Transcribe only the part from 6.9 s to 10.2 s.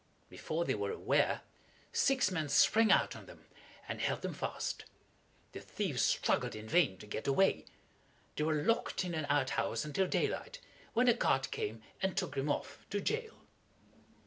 to get away. They were locked in an out house until